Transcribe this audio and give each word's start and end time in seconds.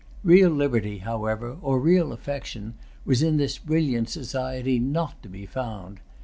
Real 0.23 0.49
liberty, 0.49 0.97
however, 0.97 1.57
or 1.61 1.79
real 1.79 2.11
affection, 2.11 2.73
was 3.05 3.21
in 3.21 3.37
this 3.37 3.59
brilliant 3.59 4.09
society 4.09 4.79
not 4.79 5.21
to 5.21 5.29
be 5.29 5.45
found. 5.45 5.99